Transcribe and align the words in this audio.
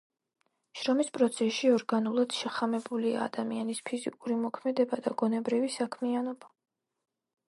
შრომის 0.77 1.09
პროცესში 1.17 1.67
ორგანულად 1.73 2.33
შეხამებულია 2.37 3.19
ადამიანის 3.25 3.81
ფიზიკური 3.89 4.39
მოქმედება 4.47 4.99
და 5.09 5.13
გონებრივი 5.23 5.71
საქმიანობა. 5.75 6.51